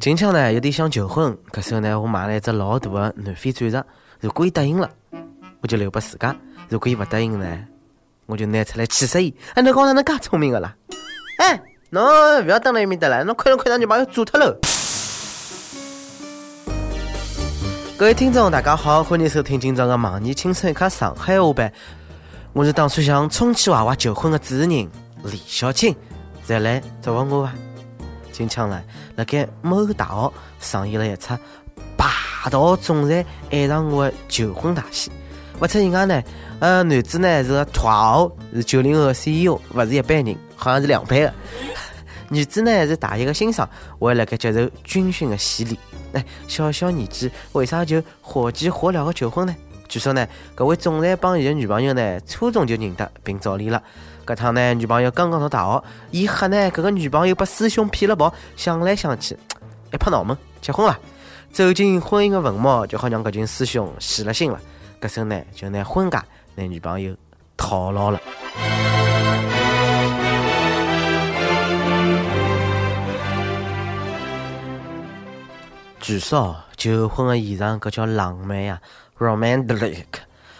[0.00, 3.82] 近腔呢有点想求婚，搿时候呢我买了一只老大的南非钻石。
[4.20, 4.90] 如果伊答应了，
[5.60, 6.34] 我就留拨自家；
[6.68, 7.46] 如果伊勿答应呢，
[8.26, 9.34] 我就拿出来气死伊。
[9.54, 10.74] 哎，侬讲哪能介聪明个啦？
[11.38, 11.58] 哎，
[11.90, 12.04] 侬
[12.44, 14.54] 勿要蹲辣埃面搭了，侬快点快点，女朋友做脱喽！
[17.96, 21.70] 各位听众，大家好，欢迎收听今朝的《盲年青春一刻上海话版》。
[22.52, 24.68] 我是打算向充气娃娃求婚的主持人
[25.22, 25.94] 李小青，
[26.44, 27.52] 再来祝福我伐？
[28.34, 31.38] 近腔来，辣盖某大学上演了一出
[31.96, 35.08] 霸道总裁爱上我的求婚大戏。
[35.56, 36.20] 不出意外呢，
[36.58, 41.32] 呃，男子呢是个土豪，是九零后 CEO，不是一般人，好像是两倍的。
[42.28, 43.66] 女子呢是大一的新生，
[44.00, 45.78] 还辣盖接受军训的洗礼。
[46.12, 49.54] 哎，小小年纪为啥就火急火燎的求婚呢？
[49.88, 53.80] 据说呢，搿位总裁帮伊的女朋友呢初中就认得并早恋了。
[54.26, 59.36] 搿趟呢，女朋友刚刚读大学，伊吓呢，搿个女朋友被师兄骗了跑，想来想去，
[59.92, 60.98] 一拍脑门，结婚了。
[61.52, 64.58] 走进婚姻的坟墓，就好让搿群师兄死了心了。
[65.00, 66.18] 搿时候呢，就拿婚戒
[66.54, 67.14] 拿女朋友
[67.56, 68.18] 套牢了。
[76.00, 78.80] 据说求婚的现场搿叫浪漫呀
[79.18, 80.04] ，romantic，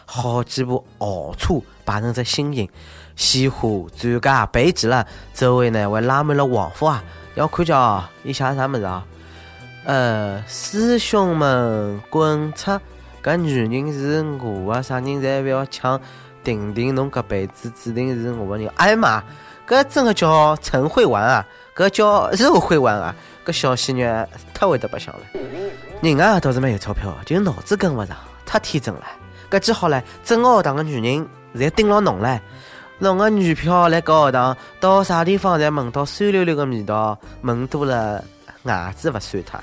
[0.05, 2.69] 好几部豪车摆成只心形。
[3.17, 7.05] 鲜花、钻戒备齐了，周围呢还拉满了黄花啊！
[7.35, 9.05] 要看叫伊写啥么子啊？
[9.85, 12.81] 呃，师兄们滚出！
[13.23, 16.01] 搿女人是我的，啥人侪勿要抢！
[16.43, 18.73] 定定侬搿辈子注定是我的人！
[18.77, 19.23] 哎妈，
[19.67, 21.47] 搿真的叫陈慧玩啊？
[21.75, 23.15] 搿叫肉会玩啊？
[23.47, 25.21] 搿小鲜肉太会得白相了！
[26.03, 29.03] 人啊倒是蛮有钞票，就脑子跟勿上，太天真了！
[29.51, 32.39] 搿记好了，整个学堂的女人侪盯牢侬唻！
[32.99, 38.25] 侬个女票来搞学堂，到啥地方侪闻到酸溜溜个味道，闻多了
[38.63, 39.61] 牙齿勿酸脱。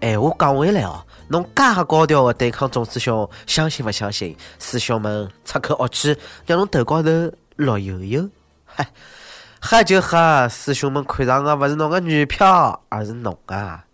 [0.00, 4.34] 闲话讲回来哦，侬介高调个对抗钟师兄，相信勿相信？
[4.58, 7.10] 师兄们出口恶气，让侬头高头
[7.56, 8.26] 落油油。
[8.64, 8.88] 嗨，
[9.60, 13.84] 喝就喝，师兄们看上个勿是侬个女票，而是侬啊！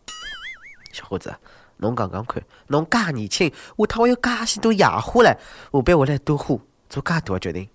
[0.92, 1.34] 小伙子，
[1.78, 5.36] 侬讲讲看，侬介年轻，下趟会有介许多野花唻，下
[5.84, 6.56] 辈会来多花，
[6.88, 7.68] 做介大个决定。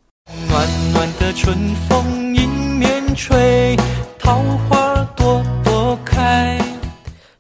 [0.47, 3.75] 暖暖的春风迎面吹，
[4.17, 6.57] 桃花朵朵开。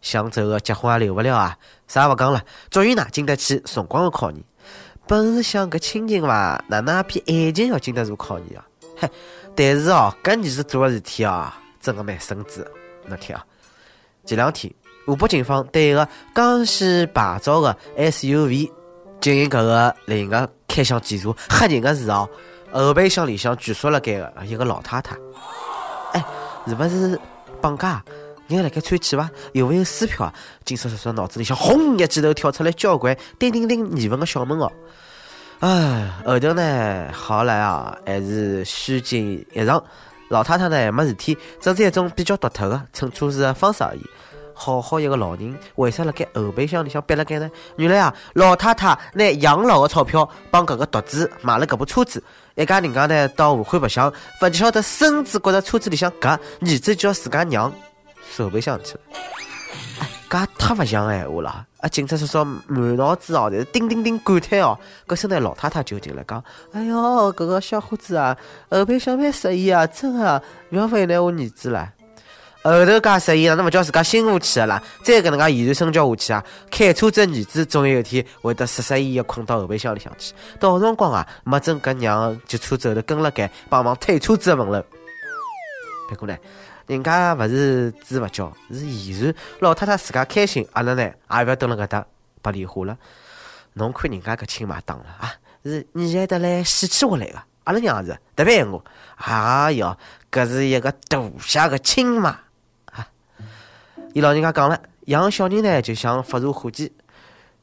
[0.01, 1.57] 想走的结婚也留不了啊！
[1.87, 4.43] 啥也勿讲了，祝愿㑚经得起辰光的考验。
[5.07, 8.65] 本是想搿亲情伐，哪能也比爱情要经得住考验啊？
[8.97, 9.09] 嘿，
[9.55, 12.69] 但是哦，搿女士做的事体啊，真的蛮神子。
[13.07, 13.45] 侬听啊，
[14.25, 14.73] 前两天
[15.05, 18.69] 湖北警方对一个江西牌照的 SUV
[19.21, 22.29] 进行搿个另一个开箱检查，吓人的是哦。
[22.73, 25.15] 后备箱里向据说了该个一个老太太，
[26.13, 26.25] 哎，
[26.67, 27.19] 是不是
[27.61, 28.03] 绑架？
[28.47, 29.29] 人辣盖吹气伐？
[29.53, 30.33] 有没有撕票啊？
[30.65, 34.69] 警察叔叔脑子里向轰一记头跳出来交关叮叮叮疑问的小问号。
[35.61, 39.81] 哎，后头呢，好来啊，还是虚惊一场。
[40.29, 44.01] 老太太呢没事体，只是一种比较独特的乘车子的方式而已。
[44.63, 47.49] 好好一个老人，为啥辣盖后备箱里向憋辣盖呢？
[47.77, 52.23] 原来啊，老太太拿养老的钞票帮搿个独子买了搿部车子。
[52.53, 57.73] 一家人家呢到武汉白相，勿晓得孙子觉着车子里向夹，儿子叫自家娘
[58.37, 58.99] 后备箱去了。
[59.99, 61.65] 哎，搿太勿像闲话了！
[61.79, 64.77] 啊，警察叔叔满脑子哦，侪是叮叮叮感叹哦。
[65.07, 68.37] 搿时呢，老太太就进来讲：“哎哟，搿个小伙子啊，
[68.69, 71.89] 后备箱蛮适意啊，真的，勿要为难我儿子了。”
[72.63, 74.81] 后头介适意，哪能勿叫自家辛苦去了？
[75.03, 80.33] 再搿能介言传身教下去啊，开车子儿子总有一天会得失失意意困到后备箱里向去。
[80.59, 84.83] 到辰光啊，没准搿娘就车子后头跟了该，帮忙推车子的门楼。
[86.07, 86.39] 别过来，
[86.85, 89.33] 人家勿是猪勿叫，是遗传。
[89.59, 92.05] 老太太自家开心，阿拉呢也勿要蹲辣搿搭
[92.43, 92.95] 白莲花了。
[93.73, 95.33] 侬看人家搿亲妈当了啊，
[95.65, 97.41] 是你还得来喜气活来个。
[97.63, 98.83] 阿拉娘是特别爱我。
[99.15, 99.97] 哎哟，
[100.31, 102.37] 搿是一个大侠个亲妈。
[104.13, 106.89] 伊老人家讲了，养小人呢就像发射火箭，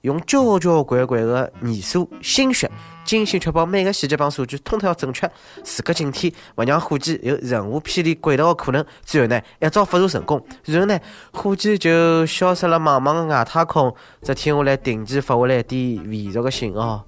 [0.00, 2.70] 用交交关关的年数、心血，
[3.04, 5.30] 精心确保每个细节帮数据通通要准确，
[5.62, 8.82] 时刻警惕，勿让火箭有任何偏离轨道的可能。
[9.02, 10.98] 最后呢，一招发射成功，然后呢，
[11.32, 17.04] 火箭就消失了茫茫的外太空，只听下来定期发下来一点微弱的信号：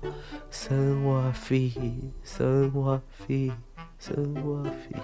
[0.51, 1.73] 生活费，
[2.23, 3.51] 生活费，
[3.99, 4.97] 生活费。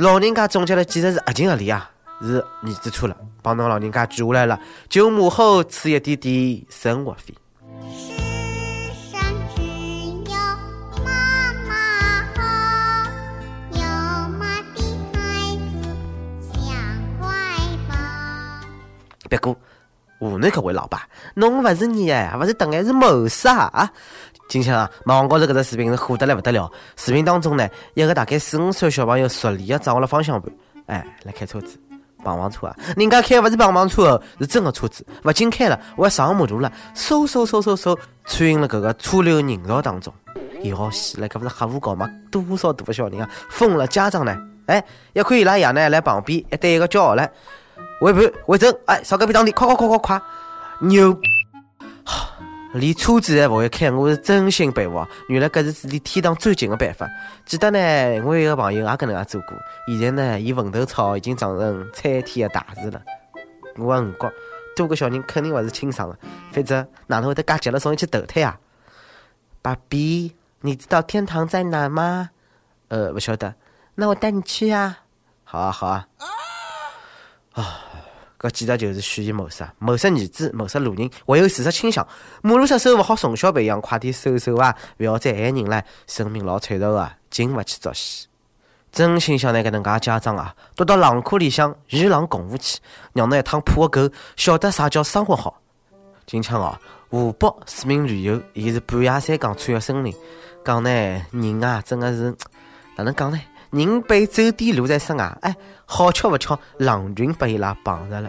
[0.00, 1.90] 老人家总结了几十字，合情合理啊！
[2.22, 4.58] 是儿子错了，帮侬老人家记下来了，
[4.88, 7.34] 就母后赐一点点生活费。
[19.28, 19.54] 别过，
[20.18, 23.92] 湖南这位老爸，侬勿是你哎，勿是等下是谋杀啊！
[24.50, 26.68] 今天啊，网高头搿只视频是火得来勿得了。
[26.96, 30.52] 视频当中呢，一个大概四五岁小朋友熟练地掌握了方向盘，
[30.86, 31.78] 哎，来开车子，
[32.24, 32.76] 碰碰车啊！
[32.96, 40.12] 人家开勿是碰碰车哦，是真个车子，勿仅开了，我还上马路了，嗖嗖嗖嗖嗖，穿行了搿个车流人潮当中。
[40.64, 42.10] 要死了，搿勿是黑虎江吗？
[42.32, 43.86] 多少大个小人啊，疯了！
[43.86, 44.36] 家长呢？
[44.66, 47.30] 哎，一看伊拉爷呢，来旁边一对一个叫号了，
[48.00, 50.22] 回盘回正，哎，少隔壁当地，快快快快快，
[50.80, 51.16] 牛！
[52.72, 55.08] 连车子还勿会开，我是真心佩服啊！
[55.28, 57.08] 原来搿是离天堂最近的办法。
[57.44, 57.78] 记得呢，
[58.24, 59.58] 我有一个朋友也搿能介做过，
[59.98, 63.02] 现在呢，伊坟头草已经长成参天的大树了。
[63.76, 64.32] 我五觉，
[64.76, 66.18] 多个小人肯定勿是亲生的，
[66.52, 68.56] 否则哪能会得介急了送伊去投胎啊？
[69.62, 72.30] 爸比，你知道天堂在哪吗？
[72.88, 73.52] 呃，勿晓得。
[73.96, 75.00] 那我带你去啊！
[75.42, 76.06] 好啊，好啊。
[77.52, 77.89] 啊。
[78.40, 82.06] 搿简直就是蓄意谋杀，谋杀儿子，谋杀路人，还有自杀倾向。
[82.40, 84.74] 马路杀手勿好从小培养，快点收手啊！
[84.98, 88.26] 勿要再害人了，生命老脆弱啊，经勿起作死。
[88.90, 92.78] 真心想拿搿能介家长啊，躲到狼壳里向与狼共舞去，
[93.12, 95.60] 让那一趟破个狗晓得啥叫生活好。
[96.24, 96.78] 今枪哦，
[97.10, 100.14] 湖北市民旅游，伊是半夜三更穿越森林，
[100.64, 100.90] 讲呢
[101.30, 102.34] 人啊，真的是
[102.96, 103.38] 哪能讲呢？
[103.70, 105.56] 人被走点路在室外，哎，
[105.86, 108.28] 好巧不巧，狼群被伊拉碰着了。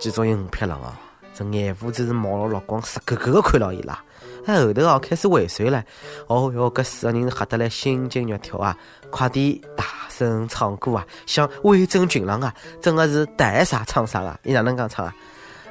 [0.00, 0.98] 其中有五匹狼啊，
[1.34, 3.98] 这眼珠子是冒了绿光，直勾勾的看牢伊拉。
[4.46, 5.84] 哎，后头哦开始尾随了。
[6.28, 8.76] 哦哟，搿四个人吓得来心惊肉跳啊！
[9.10, 14.38] 快点大声唱歌啊，像威震群狼啊，真的是带啥唱啥啊！
[14.44, 15.14] 伊哪能讲唱啊？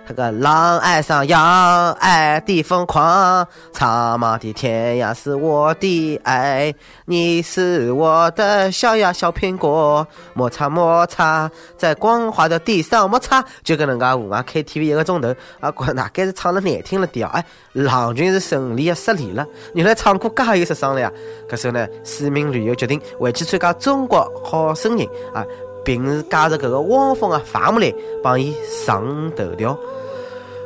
[0.08, 6.74] 那个狼爱上羊，爱的疯狂，苍茫的天涯是我的爱，
[7.06, 17.44] 你是我的小呀小苹果，摩擦摩擦，在光滑的地上摩擦，就跟人家户外 KTV 一个钟头，啊，大概是唱了难听了点哎，
[17.74, 19.44] 狼群是顺利的失联了，
[19.74, 21.12] 原来唱歌介有杀伤力啊！
[21.50, 25.44] 搿时候呢，市民旅游决定回去参加中国好声音啊。
[25.86, 27.94] 并是加入搿个汪峰啊，伐木兰
[28.24, 28.54] 帮伊
[28.86, 29.78] 上头条。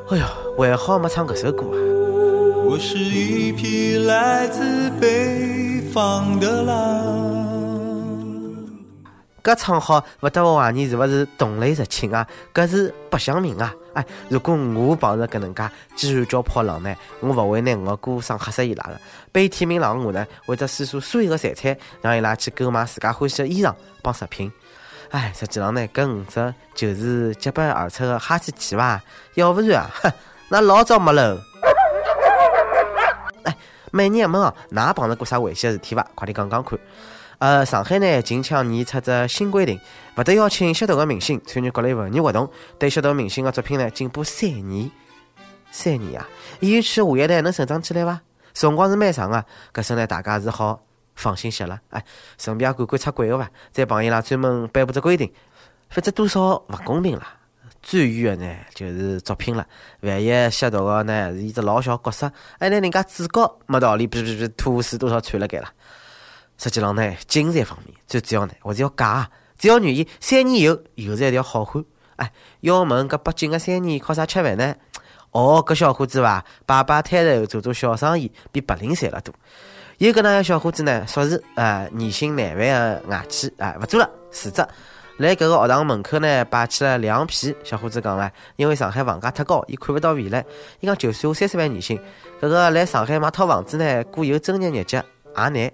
[0.09, 0.25] 哎哟，
[0.57, 1.77] 还好没唱搿首歌啊！
[2.65, 7.29] 我是一匹来自北方的狼。
[9.43, 12.25] 搿唱好，勿得我怀疑是勿是同类入侵啊？
[12.53, 13.75] 搿是白相命啊！
[13.93, 18.99] 哎，如果我碰着搿能介鸡喊叫跑狼呢，我勿会拿我歌声吓死伊拉的。
[19.31, 24.51] 悲天悯狼我呢，会得施出所有的财产，让伊拉去购买自家欢喜的衣裳帮食品。
[25.11, 29.01] 哎，实际上呢，搿五只就是结伴而出的哈士奇伐？
[29.33, 30.11] 要不然啊，哼，
[30.49, 31.39] 那老早没喽。
[33.43, 33.55] 哎，
[33.91, 36.05] 美人们啊，㑚碰着过啥危险事体伐？
[36.13, 36.77] 快点讲讲看。
[37.39, 39.79] 呃，上海呢，近腔年出只新规定，
[40.15, 42.47] 勿得邀请吸毒的明星参与各类文艺活动，
[42.77, 44.91] 对吸毒明星的作品呢禁播三年。
[45.71, 46.27] 三年啊，
[46.59, 48.21] 演艺圈下一代能成长起来伐？
[48.53, 50.81] 辰光是蛮长的，搿时呢，大家是好。
[51.19, 52.03] 放心些了，哎，
[52.37, 53.51] 顺便也管管出轨个伐？
[53.71, 55.29] 再帮伊拉专门颁布只规定，
[55.89, 57.35] 否则多少勿公平啦。
[57.81, 59.67] 最冤的呢，就是作品了。
[60.01, 65.69] 万一吸毒个呢是一只老小角色，哎，那人家主角没道理，哔哔哔吐死多少穿了该了。
[66.57, 69.29] 实际上呢，精神方面最主要呢，还是要假。
[69.57, 71.83] 只要愿意，三年以后又是一条好汉。
[72.15, 74.75] 哎，要问搿北京个三年靠啥吃饭呢？
[75.31, 79.33] 哦，搿小伙子伐，摆摆摊头做做小生意，比白领赚了多。
[79.99, 84.65] 有搿能个小伙子呢，说是啊年薪难万的外企啊，勿做了辞职，
[85.17, 87.53] 来搿个学堂门口呢摆起了凉皮。
[87.65, 90.45] 小伙子讲了，因为上海房价太高，伊看勿到未来。
[90.79, 91.99] 伊讲就算我三十万年薪，
[92.39, 95.03] 搿个来上海买套房子呢，过有正日日脚
[95.35, 95.71] 也难。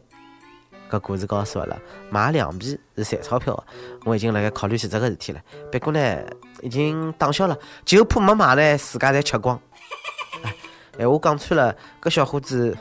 [0.90, 1.80] 搿故事告诉我了，
[2.10, 3.64] 买凉皮是赚钞票的。
[4.06, 5.42] 我已经辣盖考虑辞职个事体了，
[5.72, 6.20] 不过呢，
[6.64, 7.56] 已经打消了，
[7.86, 9.62] 就怕没买呢，自家侪吃光。
[10.98, 12.76] 哎，话讲穿了，搿小伙子。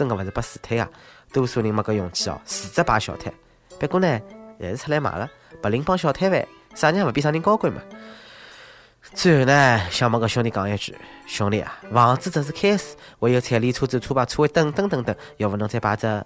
[0.00, 0.88] 真个勿是被辞退啊！
[1.30, 3.30] 多数人没搿勇气哦，辞职摆小摊。
[3.78, 4.18] 不过呢，
[4.58, 5.28] 还是出来卖了，
[5.60, 6.42] 白领帮小摊贩，
[6.74, 7.82] 啥人勿比啥人高贵嘛。
[9.12, 16.24] 最后呢，想帮搿兄弟讲一句：兄弟啊，房子只是开始，还有彩礼、车子、车牌、车位等等等等，要勿侬再摆只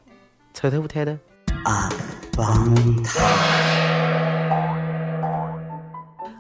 [0.53, 1.19] 臭豆腐摊头？
[1.65, 1.91] 啊，
[2.37, 3.21] 帮他。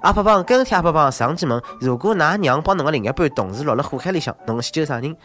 [0.02, 5.16] 阿婆帮跟帖阿婆帮上期问：如果㑚娘帮侬个另一半同时落了火海里向，侬先救啥人？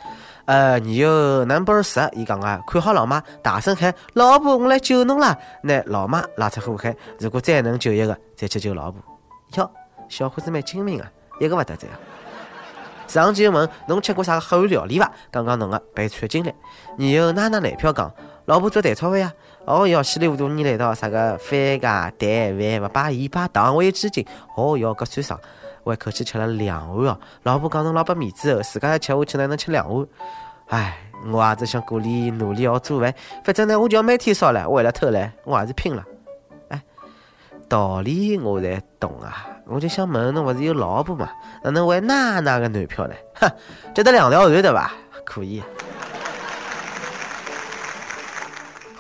[0.50, 6.96] 呃，你有 number 十，伊讲啊，看好老妈，大声喊：“老婆，我来救侬啦！”拿老妈拉出火海。
[7.20, 9.00] 如果再能救一个，再去救老婆。
[9.58, 9.72] 哟，
[10.10, 11.08] 小伙子蛮精明啊，
[11.40, 11.94] 一个勿得罪啊。
[13.08, 15.12] 上期问：侬吃过啥个黑暗料理伐？
[15.32, 16.52] 讲讲侬个悲惨经历。
[16.98, 18.12] 你有娜娜男票讲：
[18.46, 19.32] 老婆做蛋炒饭呀？
[19.66, 24.26] 哦哟，稀里糊涂你来到啥个番茄蛋饭勿摆盐摆糖，还有鸡精。
[24.56, 25.40] 哦哟，搿算啥？
[25.90, 27.20] 我一口气吃了两碗哦。
[27.44, 30.06] 老婆讲侬老拨面子哦，自家要吃下去哪能吃两碗？
[30.68, 30.98] 唉，
[31.32, 33.12] 我也只想鼓励努力学做饭，
[33.44, 34.70] 反正呢，我就要每天烧了。
[34.70, 36.04] 为了偷懒，我还是拼了。
[36.68, 36.80] 哎，
[37.68, 41.28] 道理我才懂啊，我就想问侬，勿是有老婆嘛？
[41.64, 43.16] 哪能会哪哪个男票呢？
[43.34, 43.52] 哼，
[43.96, 44.92] 就得两条船对伐？
[45.26, 45.64] 可以。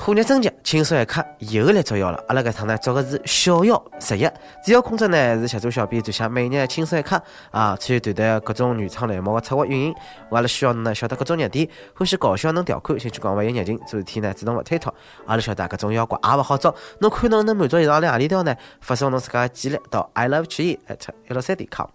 [0.01, 2.24] 虎年春节，轻松一刻又来捉妖了。
[2.29, 4.25] 阿拉搿趟呢，捉个是小妖十一。
[4.63, 9.94] 主要工作呢是协助小编撰写每日轻松一刻啊，参与团队各种原创栏目的策划运营。
[10.32, 14.91] 阿拉需要侬呢晓得各种热点，欢喜搞笑能调侃，兴趣广泛有热情，做事体呢主动勿推脱。
[15.25, 18.56] 阿拉晓得各种妖怪也勿好捉，侬看侬能满足以上两何里条呢？
[18.79, 21.88] 发送侬自家的简历到 i love 曲艺 at 一六三点 com。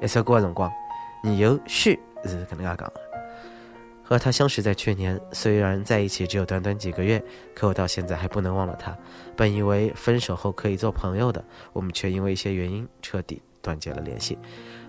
[0.00, 0.70] 一首歌的辰光，
[1.24, 3.03] 你有序是搿能介讲。
[4.06, 7.22] 和他相识在去年，虽然在一起只有短短几个月，
[7.54, 8.94] 可我到现在还不能忘了他。
[9.34, 11.42] 本以为分手后可以做朋友的，
[11.72, 14.38] 我们却因为一些原因彻底断绝了联系。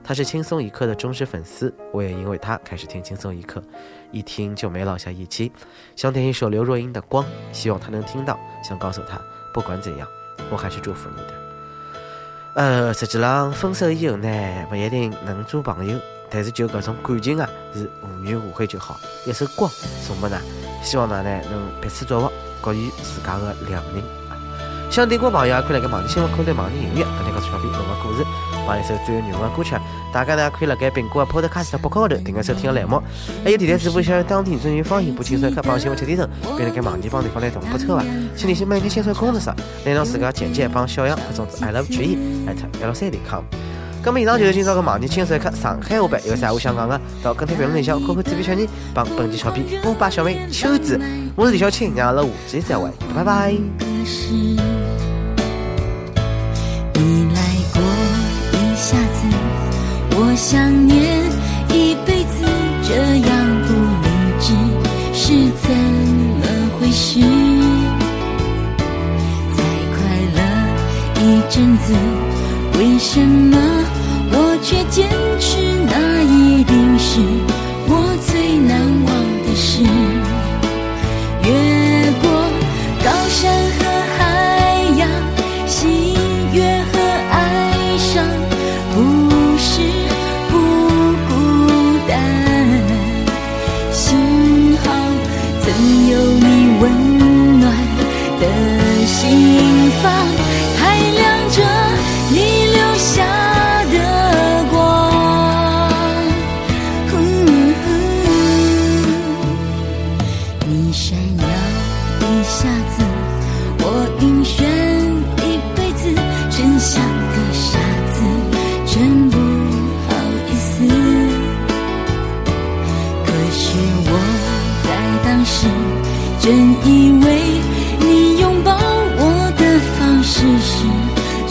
[0.04, 3.64] 他是轻松一刻的忠实粉丝，我也因为他开始听轻松一刻，
[4.12, 5.50] 一听就没落下一期。
[5.96, 9.20] 想点一首刘若英的《光》，希望他能听到，想告诉他，
[9.54, 10.06] 不管怎样，
[10.52, 11.34] 我还是祝福你的。
[12.56, 15.98] 呃，实际上分手以后呢，不一定能做朋友。
[16.28, 17.48] 但是就搿种感情啊，
[17.80, 19.68] 是无怨无悔就好一首歌
[20.02, 20.40] 送给衲
[20.82, 24.04] 希望㑚呢能彼此祝福各予自家的良人
[24.90, 28.26] 想听歌的朋友也可以来网易新闻客户端网易音乐跟着告诉小编侬的故事
[28.66, 29.76] 放一首最有缘分的歌曲
[30.14, 33.02] 大家呢可以来该苹果的 podcast 博客高头订一首听栏目
[33.44, 38.02] 还有电台主播想要当地最有方言部轻松可帮新闻七点整并辣该网易帮对方来同步策划
[38.38, 39.50] 请联系每天先春工作室
[39.86, 42.18] 来让自家简介帮小杨发送 i love you
[42.48, 43.44] 艾特 lc com
[44.06, 51.00] 那么以上就是今朝个网易轻松看上海话版，有啥话想讲的，到跟帖评论里向扣扣纸评小人，帮本期小编波霸小妹秋子，
[51.36, 53.52] 我是李小青，让阿拉下期再会，拜拜。
[56.94, 57.42] 你来
[57.74, 57.82] 过
[58.54, 59.26] 一下子，
[60.12, 61.24] 我想念
[61.70, 62.46] 一辈子，
[62.84, 62.94] 这
[63.28, 63.36] 样
[63.66, 63.74] 不
[64.06, 64.08] 理
[64.40, 64.54] 智
[65.14, 65.34] 是
[65.64, 65.76] 怎
[66.40, 66.46] 么
[66.80, 67.20] 回事？
[69.58, 69.98] 快
[70.36, 70.40] 乐
[71.20, 71.92] 一阵子，
[72.78, 73.85] 为什么？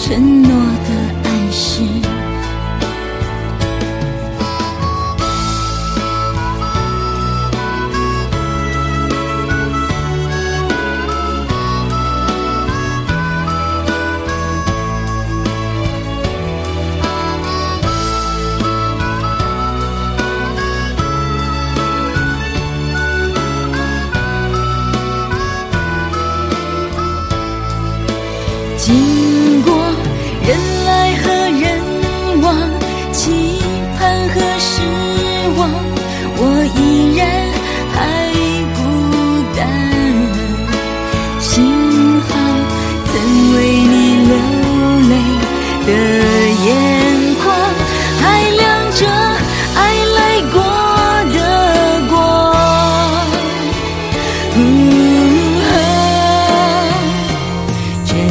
[0.06, 2.04] 承诺的暗示。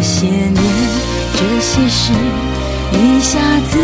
[0.04, 0.54] 这些年，
[1.34, 2.12] 这些事，
[2.92, 3.40] 一下
[3.72, 3.80] 子，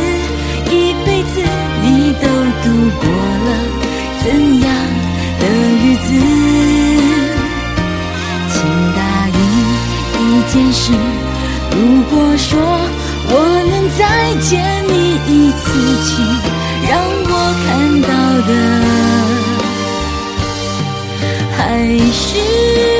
[0.70, 1.40] 一辈子，
[1.82, 2.28] 你都
[2.62, 2.66] 度
[3.00, 3.08] 过
[3.46, 3.50] 了
[4.22, 4.28] 怎
[4.60, 4.68] 样
[5.40, 5.44] 的
[5.80, 6.08] 日子？
[8.52, 8.60] 请
[8.98, 9.00] 答
[9.32, 9.40] 应
[10.20, 10.22] 一
[10.52, 10.92] 件事，
[11.72, 11.78] 如
[12.12, 12.50] 果说
[13.30, 13.34] 我
[13.70, 14.02] 能再
[14.42, 14.52] 见
[14.90, 14.94] 你
[15.26, 15.64] 一次，
[16.04, 16.10] 请
[16.90, 16.92] 让
[17.30, 17.32] 我
[17.66, 17.68] 看
[18.02, 18.10] 到
[18.46, 18.52] 的。
[21.56, 21.64] 还
[22.12, 22.99] 是。